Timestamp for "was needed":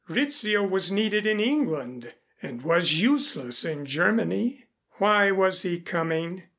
0.67-1.27